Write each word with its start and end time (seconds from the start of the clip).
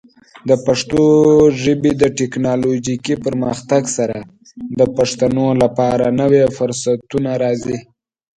د 0.49 0.51
پښتو 0.65 1.03
ژبې 1.61 1.91
د 2.01 2.03
ټیکنالوجیکي 2.19 3.15
پرمختګ 3.25 3.83
سره، 3.97 4.17
د 4.79 4.81
پښتنو 4.97 5.45
لپاره 5.63 6.05
نوې 6.21 6.43
فرصتونه 6.57 7.31
راځي. 7.43 7.77